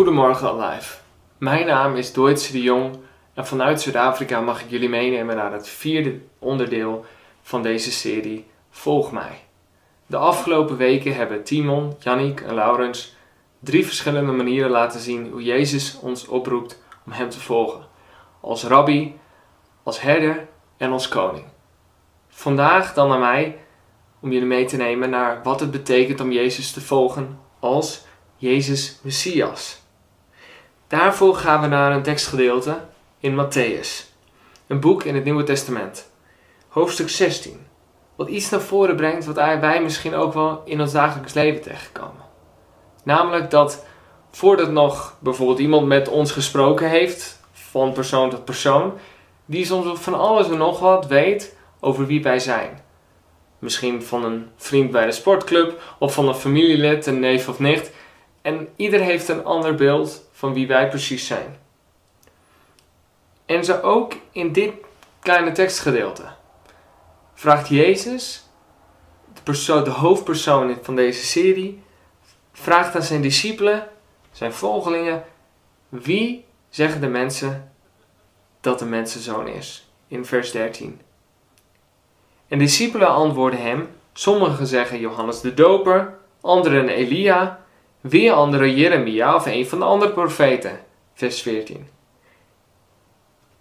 [0.00, 0.96] Goedemorgen Alive.
[1.38, 2.96] Mijn naam is Deutsche de Jong
[3.34, 7.04] en vanuit Zuid-Afrika mag ik jullie meenemen naar het vierde onderdeel
[7.42, 9.44] van deze serie Volg mij.
[10.06, 13.14] De afgelopen weken hebben Timon, Yannick en Laurens
[13.58, 17.84] drie verschillende manieren laten zien hoe Jezus ons oproept om Hem te volgen.
[18.40, 19.18] Als rabbi,
[19.82, 21.44] als herder en als koning.
[22.28, 23.58] Vandaag dan naar mij
[24.20, 28.04] om jullie mee te nemen naar wat het betekent om Jezus te volgen als
[28.36, 29.79] Jezus Messias.
[30.90, 32.78] Daarvoor gaan we naar een tekstgedeelte
[33.18, 33.88] in Matthäus,
[34.66, 36.10] een boek in het Nieuwe Testament,
[36.68, 37.66] hoofdstuk 16,
[38.16, 42.22] wat iets naar voren brengt wat wij misschien ook wel in ons dagelijks leven tegenkomen.
[43.04, 43.84] Namelijk dat
[44.30, 48.92] voordat nog bijvoorbeeld iemand met ons gesproken heeft, van persoon tot persoon,
[49.44, 52.82] die soms van alles en nog wat weet over wie wij zijn.
[53.58, 57.90] Misschien van een vriend bij de sportclub of van een familielid, een neef of nicht.
[58.42, 61.56] En ieder heeft een ander beeld van wie wij precies zijn.
[63.46, 64.72] En zo ook in dit
[65.20, 66.24] kleine tekstgedeelte
[67.34, 68.48] vraagt Jezus,
[69.42, 71.82] de, de hoofdpersoon van deze serie,
[72.52, 73.88] vraagt aan zijn discipelen,
[74.32, 75.24] zijn volgelingen,
[75.88, 77.72] wie zeggen de mensen
[78.60, 79.90] dat de mensenzoon is?
[80.08, 81.00] In vers 13.
[82.48, 87.59] En discipelen antwoorden hem, sommigen zeggen Johannes de Doper, anderen Elia,
[88.00, 90.80] weer anderen Jeremia of een van de andere profeten.
[91.14, 91.88] Vers 14.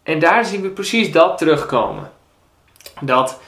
[0.03, 2.11] En daar zien we precies dat terugkomen.
[3.01, 3.39] Dat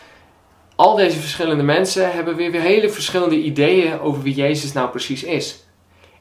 [0.75, 5.23] al deze verschillende mensen hebben weer, weer hele verschillende ideeën over wie Jezus nou precies
[5.23, 5.65] is.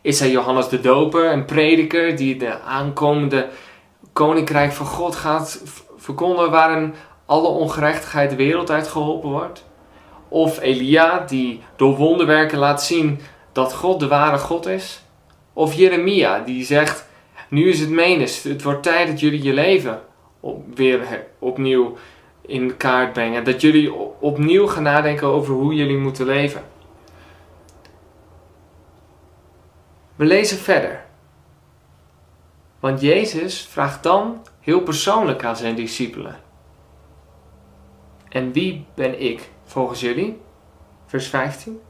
[0.00, 3.48] Is hij Johannes de Doper, een prediker die de aankomende
[4.12, 5.62] koninkrijk van God gaat
[5.96, 6.94] verkondigen waarin
[7.26, 9.64] alle ongerechtigheid de wereld uit geholpen wordt?
[10.28, 13.20] Of Elia die door wonderwerken laat zien
[13.52, 15.02] dat God de ware God is?
[15.52, 17.08] Of Jeremia die zegt,
[17.48, 20.02] nu is het menens, het wordt tijd dat jullie je leven
[20.40, 21.96] op, weer opnieuw
[22.40, 23.44] in kaart brengen.
[23.44, 26.62] Dat jullie opnieuw gaan nadenken over hoe jullie moeten leven.
[30.16, 31.04] We lezen verder.
[32.80, 36.40] Want Jezus vraagt dan heel persoonlijk aan zijn discipelen.
[38.28, 40.40] En wie ben ik volgens jullie?
[41.06, 41.80] Vers 15.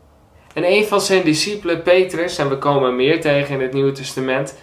[0.54, 4.54] En een van zijn discipelen, Petrus, en we komen meer tegen in het Nieuwe Testament,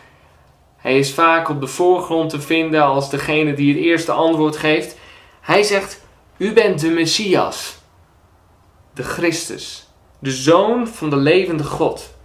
[0.77, 4.97] hij is vaak op de voorgrond te vinden als degene die het eerste antwoord geeft.
[5.41, 6.01] Hij zegt:
[6.37, 7.77] U bent de Messias,
[8.93, 9.87] de Christus,
[10.19, 12.15] de zoon van de levende God.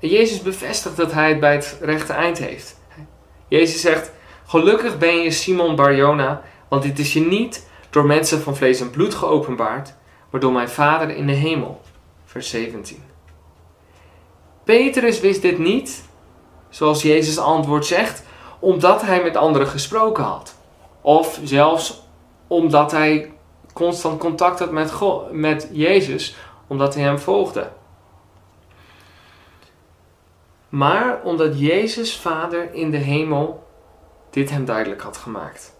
[0.00, 2.80] En Jezus bevestigt dat hij het bij het rechte eind heeft.
[3.48, 4.12] Jezus zegt:
[4.46, 8.90] Gelukkig ben je Simon Barjona, want dit is je niet door mensen van vlees en
[8.90, 9.94] bloed geopenbaard,
[10.30, 11.80] maar door mijn Vader in de hemel.
[12.28, 13.02] Vers 17.
[14.64, 16.04] Petrus wist dit niet
[16.68, 18.22] zoals Jezus antwoord zegt,
[18.58, 20.54] omdat hij met anderen gesproken had.
[21.00, 22.02] Of zelfs
[22.46, 23.32] omdat hij
[23.72, 26.36] constant contact had met, God, met Jezus,
[26.66, 27.70] omdat hij hem volgde.
[30.68, 33.66] Maar omdat Jezus Vader in de hemel
[34.30, 35.74] dit hem duidelijk had gemaakt.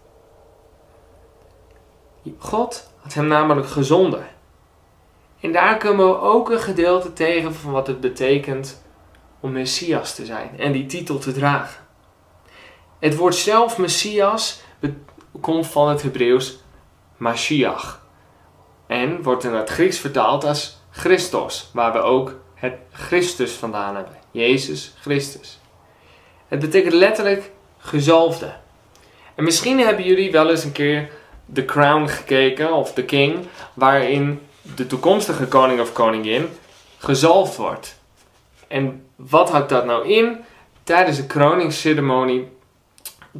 [2.37, 4.37] God had hem namelijk gezonden.
[5.39, 8.83] En daar komen we ook een gedeelte tegen van wat het betekent
[9.39, 11.83] om Messias te zijn en die titel te dragen.
[12.99, 14.61] Het woord zelf Messias
[15.41, 16.59] komt van het Hebreeuws
[17.17, 18.05] Mashiach
[18.87, 24.17] en wordt in het Grieks vertaald als Christos, waar we ook het Christus vandaan hebben.
[24.31, 25.59] Jezus Christus.
[26.47, 28.53] Het betekent letterlijk gezalfde.
[29.35, 31.09] En misschien hebben jullie wel eens een keer
[31.53, 34.41] The Crown gekeken, of The King, waarin
[34.79, 36.49] de toekomstige koning of koningin
[36.97, 37.99] gezalfd wordt.
[38.67, 40.39] En wat houdt dat nou in?
[40.83, 42.47] Tijdens de kroningsceremonie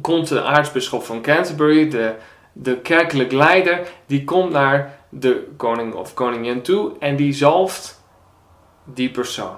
[0.00, 2.14] komt de aartsbisschop van Canterbury, de,
[2.52, 8.02] de kerkelijk leider, die komt naar de koning of koningin toe en die zalft
[8.84, 9.56] die persoon.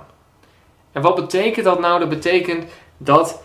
[0.93, 1.99] En wat betekent dat nou?
[1.99, 2.64] Dat betekent
[2.97, 3.43] dat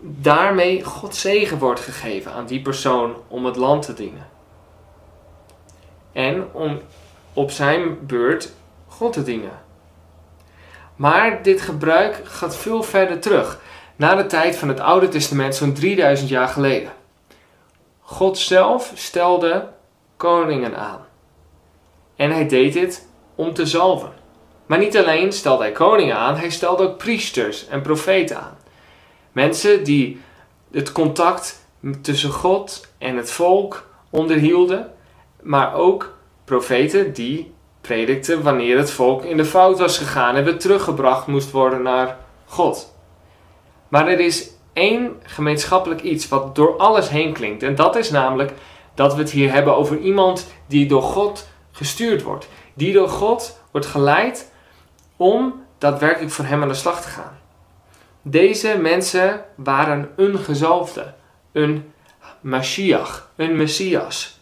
[0.00, 4.28] daarmee God zegen wordt gegeven aan die persoon om het land te dienen.
[6.12, 6.80] En om
[7.32, 8.52] op zijn beurt
[8.86, 9.62] God te dienen.
[10.96, 13.60] Maar dit gebruik gaat veel verder terug,
[13.96, 16.92] naar de tijd van het Oude Testament, zo'n 3000 jaar geleden.
[18.00, 19.68] God zelf stelde
[20.16, 21.06] koningen aan.
[22.16, 24.12] En hij deed dit om te zalven.
[24.66, 28.58] Maar niet alleen stelde hij koningen aan, hij stelde ook priesters en profeten aan.
[29.32, 30.20] Mensen die
[30.72, 31.66] het contact
[32.02, 34.92] tussen God en het volk onderhielden,
[35.42, 36.18] maar ook
[36.50, 41.50] profeten die predikte wanneer het volk in de fout was gegaan en weer teruggebracht moest
[41.50, 42.94] worden naar God.
[43.88, 47.62] Maar er is één gemeenschappelijk iets wat door alles heen klinkt.
[47.62, 48.52] En dat is namelijk
[48.94, 52.48] dat we het hier hebben over iemand die door God gestuurd wordt.
[52.74, 54.52] Die door God wordt geleid
[55.16, 57.38] om daadwerkelijk voor hem aan de slag te gaan.
[58.22, 61.14] Deze mensen waren een gezalfde,
[61.52, 61.92] een
[62.40, 64.39] Mashiach, een Messias.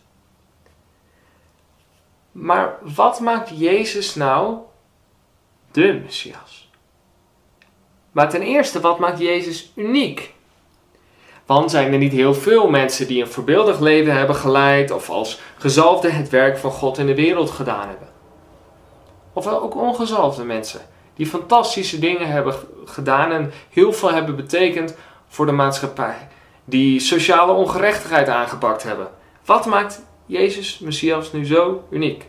[2.41, 4.57] Maar wat maakt Jezus nou
[5.71, 6.71] de Messias?
[8.13, 10.35] Maar ten eerste, wat maakt Jezus uniek?
[11.47, 15.41] Want zijn er niet heel veel mensen die een voorbeeldig leven hebben geleid of als
[15.57, 18.09] gezalfde het werk van God in de wereld gedaan hebben?
[19.33, 20.81] Of ook ongezalfde mensen
[21.15, 24.97] die fantastische dingen hebben gedaan en heel veel hebben betekend
[25.29, 26.29] voor de maatschappij.
[26.65, 29.09] Die sociale ongerechtigheid aangepakt hebben.
[29.45, 32.27] Wat maakt Jezus, Messias, nu zo uniek?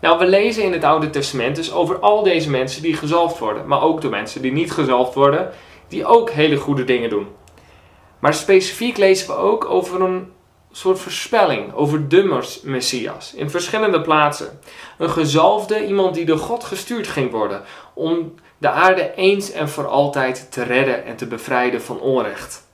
[0.00, 3.66] Nou, we lezen in het Oude Testament dus over al deze mensen die gezalfd worden,
[3.66, 5.50] maar ook de mensen die niet gezalfd worden,
[5.88, 7.26] die ook hele goede dingen doen.
[8.18, 10.32] Maar specifiek lezen we ook over een
[10.72, 14.58] soort voorspelling over de Messias in verschillende plaatsen.
[14.98, 17.62] Een gezalfde, iemand die door God gestuurd ging worden
[17.94, 22.70] om de aarde eens en voor altijd te redden en te bevrijden van onrecht.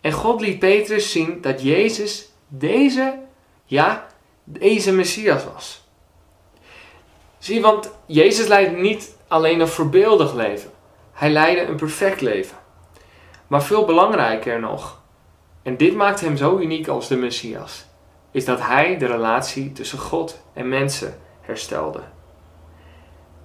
[0.00, 3.18] En God liet Petrus zien dat Jezus deze,
[3.64, 4.06] ja,
[4.44, 5.88] deze Messias was.
[7.38, 10.70] Zie, want Jezus leidde niet alleen een voorbeeldig leven.
[11.12, 12.56] Hij leidde een perfect leven.
[13.46, 15.02] Maar veel belangrijker nog,
[15.62, 17.84] en dit maakt hem zo uniek als de Messias,
[18.30, 22.00] is dat hij de relatie tussen God en mensen herstelde.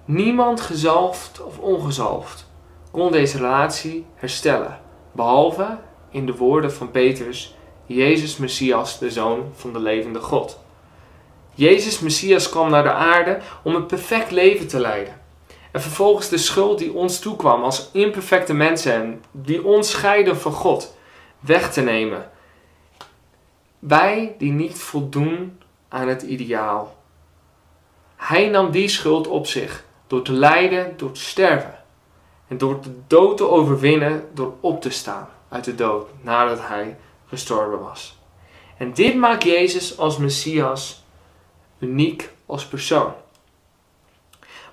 [0.04, 2.48] Niemand gezalfd of ongezalfd
[2.90, 4.80] kon deze relatie herstellen,
[5.12, 5.78] behalve
[6.10, 7.56] in de woorden van Petrus,
[7.94, 10.58] Jezus Messias, de Zoon van de levende God.
[11.54, 15.20] Jezus Messias kwam naar de aarde om een perfect leven te leiden.
[15.70, 20.96] En vervolgens de schuld die ons toekwam als imperfecte mensen die ons scheiden van God,
[21.40, 22.30] weg te nemen.
[23.78, 26.96] Wij die niet voldoen aan het ideaal.
[28.16, 31.78] Hij nam die schuld op zich door te lijden, door te sterven.
[32.48, 36.96] En door de dood te overwinnen, door op te staan uit de dood nadat hij
[37.30, 38.18] gestorven was.
[38.76, 41.04] En dit maakt Jezus als Messias
[41.78, 43.12] uniek als persoon.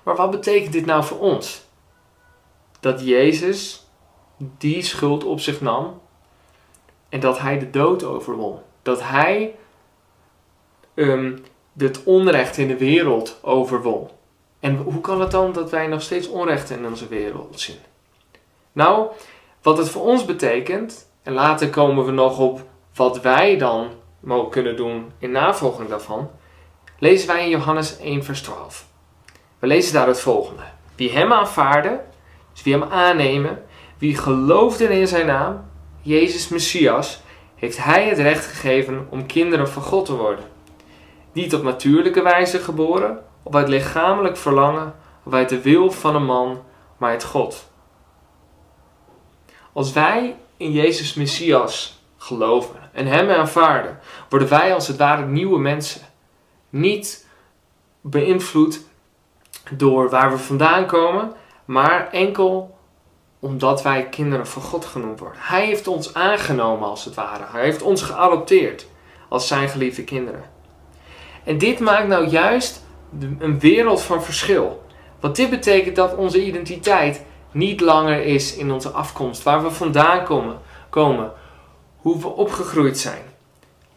[0.02, 1.62] Maar wat betekent dit nou voor ons?
[2.80, 3.86] Dat Jezus
[4.36, 6.00] die schuld op zich nam
[7.08, 8.58] en dat hij de dood overwon.
[8.82, 9.54] Dat hij
[10.94, 11.44] um,
[11.76, 14.08] het onrecht in de wereld overwon.
[14.60, 17.78] En hoe kan het dan dat wij nog steeds onrecht in onze wereld zien?
[18.72, 19.10] Nou,
[19.62, 22.62] wat het voor ons betekent, en later komen we nog op
[22.94, 23.88] wat wij dan
[24.20, 26.30] mogen kunnen doen in navolging daarvan,
[26.98, 28.86] lezen wij in Johannes 1, vers 12.
[29.58, 30.62] We lezen daar het volgende:
[30.96, 32.00] Wie hem aanvaarden,
[32.52, 33.62] dus wie hem aannemen,
[33.98, 35.64] wie geloofden in zijn naam,
[36.00, 37.20] Jezus Messias,
[37.54, 40.44] heeft hij het recht gegeven om kinderen van God te worden.
[41.32, 46.24] Niet op natuurlijke wijze geboren, of uit lichamelijk verlangen, of uit de wil van een
[46.24, 46.62] man,
[46.96, 47.70] maar uit God.
[49.72, 55.58] Als wij in Jezus Messias geloven en Hem aanvaarden, worden wij als het ware nieuwe
[55.58, 56.00] mensen.
[56.70, 57.26] Niet
[58.00, 58.80] beïnvloed
[59.70, 61.32] door waar we vandaan komen,
[61.64, 62.76] maar enkel
[63.40, 65.40] omdat wij kinderen van God genoemd worden.
[65.42, 67.44] Hij heeft ons aangenomen als het ware.
[67.52, 68.86] Hij heeft ons geadopteerd
[69.28, 70.44] als zijn geliefde kinderen.
[71.44, 72.84] En dit maakt nou juist
[73.38, 74.86] een wereld van verschil.
[75.20, 80.24] Want dit betekent dat onze identiteit niet langer is in onze afkomst, waar we vandaan
[80.24, 80.58] komen,
[80.90, 81.32] komen
[81.96, 83.22] hoe we opgegroeid zijn.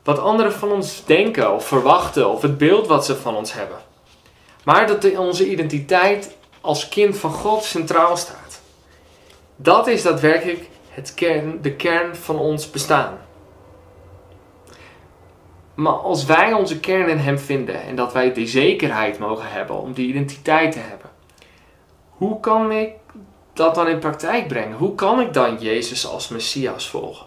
[0.04, 3.78] Wat anderen van ons denken of verwachten of het beeld wat ze van ons hebben.
[4.64, 8.62] Maar dat onze identiteit als kind van God centraal staat.
[9.56, 13.18] Dat is daadwerkelijk het kern, de kern van ons bestaan.
[15.74, 19.80] Maar als wij onze kern in Hem vinden en dat wij die zekerheid mogen hebben
[19.80, 21.10] om die identiteit te hebben,
[22.10, 22.90] hoe kan ik
[23.54, 24.78] dat dan in praktijk brengen?
[24.78, 27.26] Hoe kan ik dan Jezus als Messias volgen?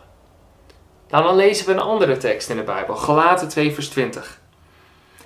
[1.08, 4.40] Nou, dan lezen we een andere tekst in de Bijbel, Galaten 2, vers 20.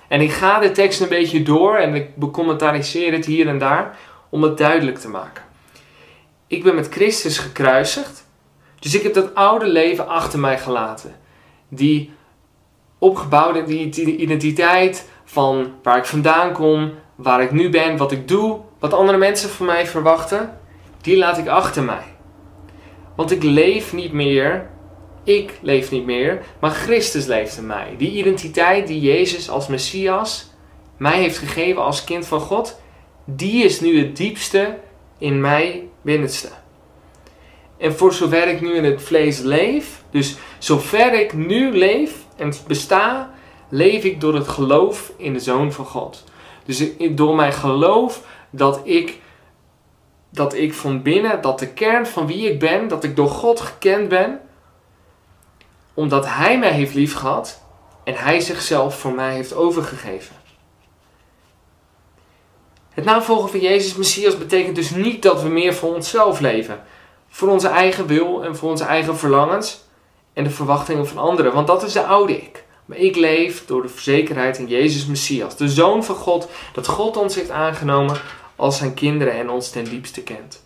[0.07, 3.97] En ik ga de tekst een beetje door en ik becommentariseer het hier en daar
[4.29, 5.43] om het duidelijk te maken.
[6.47, 8.27] Ik ben met Christus gekruisigd,
[8.79, 11.15] dus ik heb dat oude leven achter mij gelaten.
[11.67, 12.13] Die
[12.97, 18.59] opgebouwde die identiteit van waar ik vandaan kom, waar ik nu ben, wat ik doe,
[18.79, 20.58] wat andere mensen van mij verwachten,
[21.01, 22.03] die laat ik achter mij.
[23.15, 24.69] Want ik leef niet meer
[25.23, 27.95] ik leef niet meer, maar Christus leeft in mij.
[27.97, 30.49] Die identiteit die Jezus als Messias
[30.97, 32.79] mij heeft gegeven als kind van God,
[33.25, 34.77] die is nu het diepste
[35.17, 36.49] in mij binnenste.
[37.77, 42.53] En voor zover ik nu in het vlees leef, dus zover ik nu leef en
[42.67, 43.33] besta,
[43.69, 46.23] leef ik door het geloof in de Zoon van God.
[46.65, 49.19] Dus door mijn geloof dat ik,
[50.29, 53.59] dat ik van binnen, dat de kern van wie ik ben, dat ik door God
[53.59, 54.39] gekend ben,
[55.93, 57.61] omdat Hij mij heeft liefgehad
[58.03, 60.35] en Hij zichzelf voor mij heeft overgegeven.
[62.89, 66.83] Het navolgen van Jezus Messias betekent dus niet dat we meer voor onszelf leven.
[67.29, 69.83] Voor onze eigen wil en voor onze eigen verlangens
[70.33, 71.53] en de verwachtingen van anderen.
[71.53, 72.63] Want dat is de oude ik.
[72.85, 77.17] Maar ik leef door de zekerheid in Jezus Messias, de Zoon van God, dat God
[77.17, 78.21] ons heeft aangenomen
[78.59, 80.63] als zijn kinderen en ons ten diepste kent.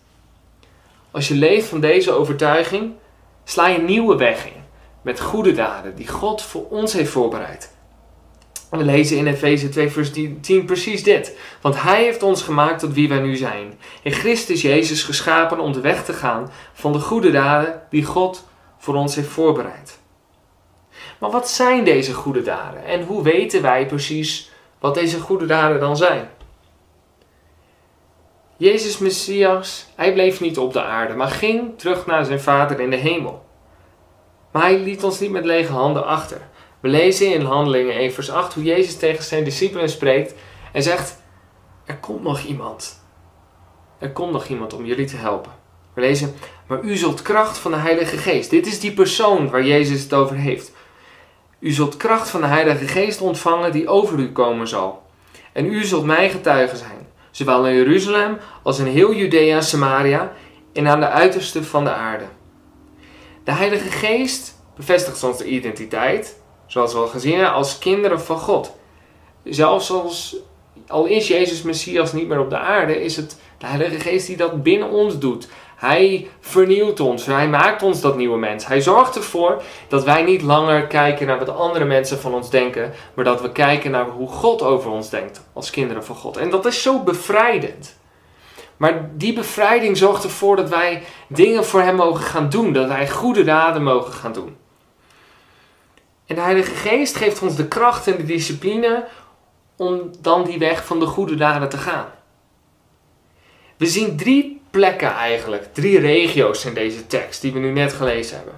[1.12, 2.94] Als je leeft van deze overtuiging,
[3.44, 4.64] sla je een nieuwe weg in
[5.02, 7.72] met goede daden die God voor ons heeft voorbereid.
[8.70, 11.38] We lezen in Efeze 2 vers 10 precies dit.
[11.62, 13.80] Want Hij heeft ons gemaakt tot wie wij nu zijn.
[14.02, 18.48] In Christus Jezus geschapen om de weg te gaan van de goede daden die God
[18.78, 20.00] voor ons heeft voorbereid.
[21.20, 22.86] Maar wat zijn deze goede daden?
[22.86, 26.30] En hoe weten wij precies wat deze goede daden dan zijn?
[28.64, 32.90] Jezus Messias, hij bleef niet op de aarde, maar ging terug naar zijn Vader in
[32.90, 33.46] de hemel.
[34.52, 36.38] Maar hij liet ons niet met lege handen achter.
[36.80, 40.34] We lezen in Handelingen 1 vers 8 hoe Jezus tegen zijn discipelen spreekt
[40.72, 41.22] en zegt,
[41.86, 43.06] er komt nog iemand.
[44.00, 45.52] Er komt nog iemand om jullie te helpen.
[45.94, 46.34] We lezen,
[46.68, 48.50] maar u zult kracht van de Heilige Geest.
[48.50, 50.72] Dit is die persoon waar Jezus het over heeft.
[51.60, 55.04] U zult kracht van de Heilige Geest ontvangen die over u komen zal.
[55.54, 57.03] En u zult mijn getuige zijn,
[57.34, 60.34] zowel in Jeruzalem als in heel Judea en Samaria
[60.74, 62.26] en aan de uiterste van de aarde.
[63.44, 68.76] De Heilige Geest bevestigt onze identiteit, zoals we al gezien hebben, als kinderen van God.
[69.44, 70.36] Zelfs als,
[70.88, 74.38] al is Jezus Messias niet meer op de aarde, is het de Heilige Geest die
[74.38, 75.48] dat binnen ons doet.
[75.84, 78.68] Hij vernieuwt ons, hij maakt ons dat nieuwe mens.
[78.68, 82.94] Hij zorgt ervoor dat wij niet langer kijken naar wat andere mensen van ons denken,
[83.14, 86.38] maar dat we kijken naar hoe God over ons denkt als kinderen van God.
[86.38, 87.98] En dat is zo bevrijdend.
[88.78, 93.10] Maar die bevrijding zorgt ervoor dat wij dingen voor Hem mogen gaan doen, dat wij
[93.10, 94.58] goede daden mogen gaan doen.
[96.26, 99.08] En de Heilige Geest geeft ons de kracht en de discipline
[99.76, 102.06] om dan die weg van de goede daden te gaan.
[103.78, 108.36] We zien drie plekken eigenlijk, drie regio's in deze tekst die we nu net gelezen
[108.36, 108.54] hebben.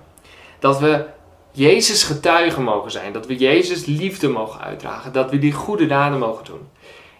[0.60, 1.06] Dat we
[1.52, 6.20] Jezus getuigen mogen zijn, dat we Jezus liefde mogen uitdragen, dat we die goede daden
[6.20, 6.70] mogen doen.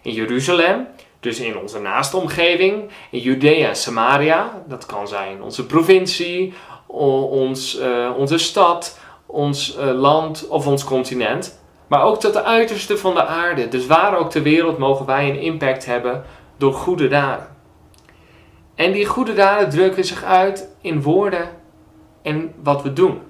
[0.02, 0.86] In Jeruzalem,
[1.20, 6.54] dus in onze naaste omgeving, in Judea en Samaria, dat kan zijn onze provincie,
[6.86, 11.60] ons, uh, onze stad, ons uh, land of ons continent.
[11.86, 15.28] Maar ook tot de uiterste van de aarde, dus waar ook ter wereld, mogen wij
[15.28, 16.24] een impact hebben
[16.56, 17.55] door goede daden.
[18.76, 21.48] En die goede daden drukken zich uit in woorden
[22.22, 23.20] en wat we doen.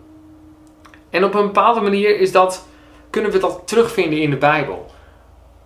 [1.11, 2.67] En op een bepaalde manier is dat,
[3.11, 4.87] kunnen we dat terugvinden in de Bijbel.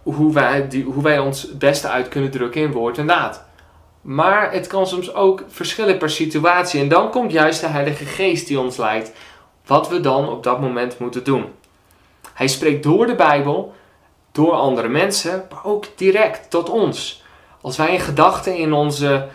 [0.03, 3.45] Hoe wij, die, hoe wij ons het beste uit kunnen drukken in woord en daad.
[4.01, 6.81] Maar het kan soms ook verschillen per situatie.
[6.81, 9.13] En dan komt juist de Heilige Geest die ons leidt.
[9.67, 11.45] Wat we dan op dat moment moeten doen.
[12.35, 13.75] Hij spreekt door de Bijbel,
[14.33, 17.25] door andere mensen, maar ook direct tot ons.
[17.61, 19.29] Als wij een gedachte in onze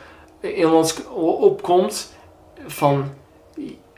[0.53, 0.95] in ons
[1.39, 2.13] opkomt
[2.67, 3.13] van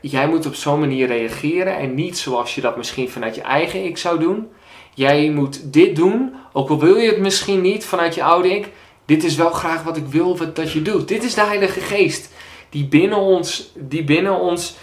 [0.00, 3.84] jij moet op zo'n manier reageren en niet zoals je dat misschien vanuit je eigen
[3.84, 4.48] ik zou doen.
[4.94, 8.68] Jij moet dit doen, ook al wil je het misschien niet vanuit je oude ik.
[9.04, 11.08] Dit is wel graag wat ik wil dat je doet.
[11.08, 12.30] Dit is de Heilige Geest
[12.70, 14.76] die binnen ons, die binnen ons,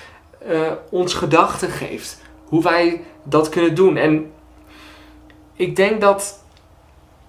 [0.48, 2.22] uh, ons gedachten geeft.
[2.46, 3.98] Hoe wij dat kunnen doen.
[3.98, 4.32] En
[5.54, 6.44] ik denk dat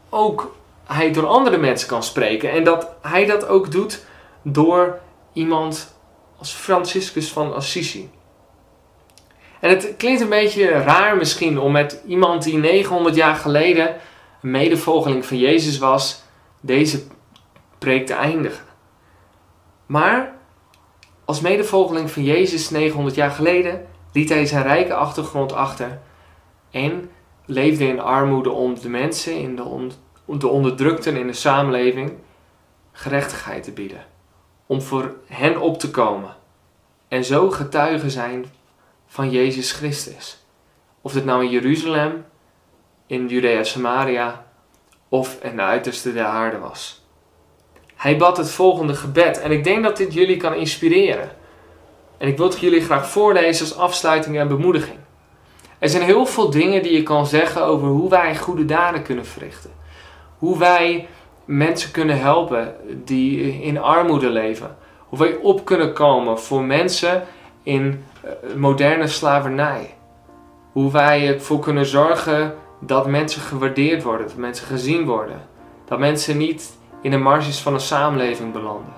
[0.09, 2.50] ook hij door andere mensen kan spreken.
[2.50, 4.05] En dat hij dat ook doet
[4.53, 4.99] door
[5.33, 5.99] iemand
[6.38, 8.11] als Franciscus van Assisi.
[9.61, 13.97] En het klinkt een beetje raar misschien om met iemand die 900 jaar geleden
[14.43, 16.23] een medevolgeling van Jezus was,
[16.61, 17.03] deze
[17.79, 18.65] preek te eindigen.
[19.87, 20.35] Maar
[21.25, 26.00] als medevolgeling van Jezus 900 jaar geleden liet hij zijn rijke achtergrond achter
[26.71, 27.11] en
[27.47, 29.93] leefde in armoede om de mensen, in de, on
[30.38, 32.12] de onderdrukten in de samenleving,
[32.93, 34.15] gerechtigheid te bieden
[34.67, 36.37] om voor hen op te komen.
[37.09, 38.45] En zo getuigen zijn
[39.07, 40.45] van Jezus Christus.
[41.01, 42.25] Of het nou in Jeruzalem,
[43.07, 44.47] in Judea Samaria
[45.09, 47.05] of in de uiterste der aarde was.
[47.95, 51.31] Hij bad het volgende gebed en ik denk dat dit jullie kan inspireren.
[52.19, 54.99] En ik wil het jullie graag voorlezen als afsluiting en bemoediging.
[55.79, 59.27] Er zijn heel veel dingen die je kan zeggen over hoe wij goede daden kunnen
[59.27, 59.71] verrichten.
[60.39, 61.09] Hoe wij
[61.47, 62.75] mensen kunnen helpen
[63.05, 64.76] die in armoede leven.
[65.09, 67.23] Hoe wij op kunnen komen voor mensen
[67.62, 69.95] in eh, moderne slavernij.
[70.73, 75.41] Hoe wij ervoor kunnen zorgen dat mensen gewaardeerd worden, dat mensen gezien worden.
[75.85, 78.93] Dat mensen niet in de marges van een samenleving belanden.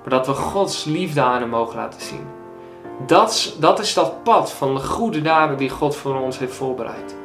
[0.00, 2.26] Maar dat we Gods liefde aan hen mogen laten zien.
[3.06, 7.16] Dat, dat is dat pad van de goede daden die God voor ons heeft voorbereid.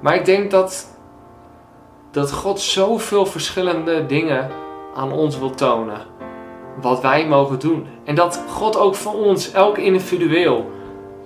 [0.00, 0.93] Maar ik denk dat,
[2.14, 4.50] dat God zoveel verschillende dingen
[4.94, 6.00] aan ons wil tonen.
[6.80, 7.86] Wat wij mogen doen.
[8.04, 10.70] En dat God ook voor ons, elk individueel,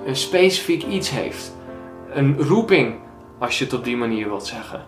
[0.07, 1.57] een specifiek iets heeft.
[2.11, 2.95] Een roeping,
[3.39, 4.85] als je het op die manier wilt zeggen.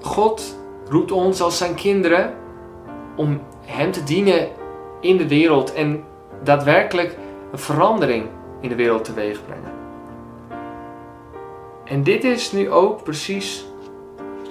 [0.00, 2.34] God roept ons als zijn kinderen
[3.16, 4.48] om Hem te dienen
[5.00, 6.04] in de wereld en
[6.42, 7.16] daadwerkelijk
[7.52, 8.26] een verandering
[8.60, 9.72] in de wereld teweeg brengen.
[11.84, 13.68] En dit is nu ook precies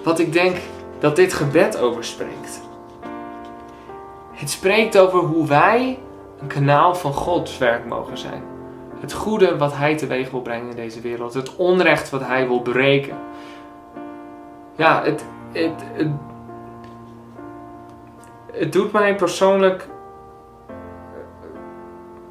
[0.03, 0.57] wat ik denk
[0.99, 2.61] dat dit gebed over spreekt.
[4.31, 5.99] Het spreekt over hoe wij
[6.39, 8.43] een kanaal van Gods werk mogen zijn.
[8.99, 11.33] Het goede wat Hij teweeg wil brengen in deze wereld.
[11.33, 13.17] Het onrecht wat Hij wil breken.
[14.75, 16.07] Ja, het, het, het,
[18.51, 19.89] het doet mij persoonlijk.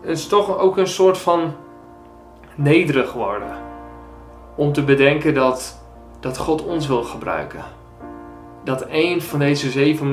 [0.00, 1.52] Het is toch ook een soort van
[2.54, 3.56] nederig worden.
[4.54, 5.77] Om te bedenken dat,
[6.20, 7.64] dat God ons wil gebruiken.
[8.64, 10.10] Dat één van deze 7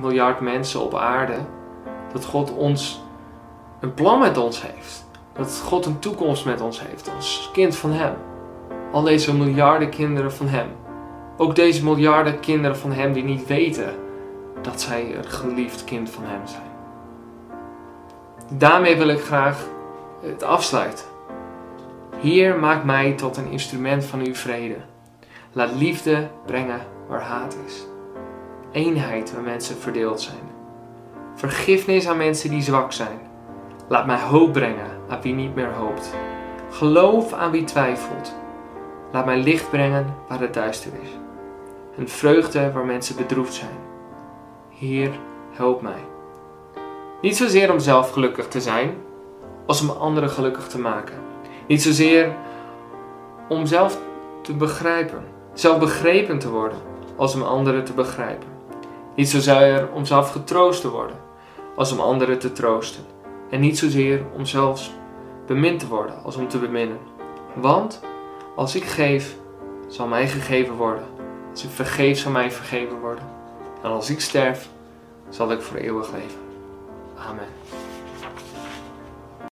[0.00, 1.36] miljard mensen op aarde,
[2.12, 3.04] dat God ons
[3.80, 5.06] een plan met ons heeft.
[5.32, 8.14] Dat God een toekomst met ons heeft als kind van Hem.
[8.92, 10.68] Al deze miljarden kinderen van Hem.
[11.36, 13.94] Ook deze miljarden kinderen van Hem die niet weten
[14.62, 16.74] dat zij een geliefd kind van Hem zijn.
[18.52, 19.66] Daarmee wil ik graag
[20.20, 21.04] het afsluiten.
[22.16, 24.76] Heer, maak mij tot een instrument van uw vrede.
[25.56, 27.86] Laat liefde brengen waar haat is.
[28.72, 30.50] Eenheid waar mensen verdeeld zijn.
[31.34, 33.18] Vergifnis aan mensen die zwak zijn.
[33.88, 36.14] Laat mij hoop brengen aan wie niet meer hoopt.
[36.70, 38.34] Geloof aan wie twijfelt.
[39.12, 41.08] Laat mij licht brengen waar het duister is.
[41.96, 43.78] Een vreugde waar mensen bedroefd zijn.
[44.68, 45.10] Heer,
[45.52, 46.04] help mij.
[47.20, 48.94] Niet zozeer om zelf gelukkig te zijn,
[49.66, 51.18] als om anderen gelukkig te maken.
[51.66, 52.36] Niet zozeer
[53.48, 53.98] om zelf
[54.42, 56.78] te begrijpen, zelf begrepen te worden,
[57.16, 58.48] als om anderen te begrijpen.
[59.14, 61.16] Niet zozeer om zelf getroost te worden,
[61.76, 63.04] als om anderen te troosten.
[63.50, 64.90] En niet zozeer om zelfs
[65.46, 66.98] bemind te worden, als om te beminnen.
[67.54, 68.00] Want
[68.56, 69.36] als ik geef,
[69.88, 71.04] zal mij gegeven worden.
[71.50, 73.24] Als ik vergeef, zal mij vergeven worden.
[73.82, 74.68] En als ik sterf,
[75.28, 76.40] zal ik voor eeuwig leven.
[77.28, 77.85] Amen.